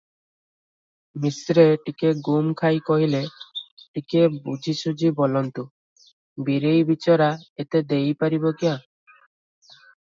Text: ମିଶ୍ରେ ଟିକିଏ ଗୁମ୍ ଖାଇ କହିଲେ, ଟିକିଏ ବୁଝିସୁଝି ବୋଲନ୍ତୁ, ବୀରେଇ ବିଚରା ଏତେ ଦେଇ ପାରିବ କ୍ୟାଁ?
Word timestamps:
ମିଶ୍ରେ 1.25 1.65
ଟିକିଏ 1.89 2.13
ଗୁମ୍ 2.29 2.47
ଖାଇ 2.63 2.81
କହିଲେ, 2.89 3.21
ଟିକିଏ 3.83 4.33
ବୁଝିସୁଝି 4.49 5.15
ବୋଲନ୍ତୁ, 5.23 5.69
ବୀରେଇ 6.51 6.85
ବିଚରା 6.91 7.33
ଏତେ 7.65 7.87
ଦେଇ 7.93 8.21
ପାରିବ 8.25 8.57
କ୍ୟାଁ? 8.65 8.79